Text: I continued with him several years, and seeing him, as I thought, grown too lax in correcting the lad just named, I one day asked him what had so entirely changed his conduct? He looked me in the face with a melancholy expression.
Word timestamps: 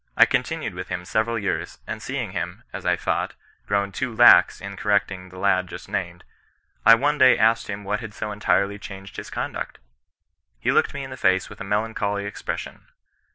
I 0.17 0.25
continued 0.25 0.73
with 0.73 0.87
him 0.87 1.05
several 1.05 1.37
years, 1.37 1.77
and 1.85 2.01
seeing 2.01 2.31
him, 2.31 2.63
as 2.73 2.87
I 2.87 2.95
thought, 2.95 3.35
grown 3.67 3.91
too 3.91 4.11
lax 4.15 4.59
in 4.59 4.75
correcting 4.75 5.29
the 5.29 5.37
lad 5.37 5.67
just 5.67 5.87
named, 5.87 6.23
I 6.83 6.95
one 6.95 7.19
day 7.19 7.37
asked 7.37 7.67
him 7.69 7.83
what 7.83 7.99
had 7.99 8.15
so 8.15 8.31
entirely 8.31 8.79
changed 8.79 9.17
his 9.17 9.29
conduct? 9.29 9.77
He 10.59 10.71
looked 10.71 10.95
me 10.95 11.03
in 11.03 11.11
the 11.11 11.17
face 11.17 11.51
with 11.51 11.61
a 11.61 11.63
melancholy 11.63 12.25
expression. 12.25 12.87